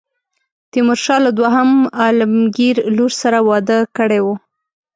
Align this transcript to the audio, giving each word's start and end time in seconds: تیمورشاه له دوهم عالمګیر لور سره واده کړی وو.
تیمورشاه 0.71 1.19
له 1.25 1.31
دوهم 1.39 1.69
عالمګیر 2.01 2.75
لور 2.95 3.11
سره 3.21 3.37
واده 3.49 3.79
کړی 3.97 4.19
وو. 4.25 4.35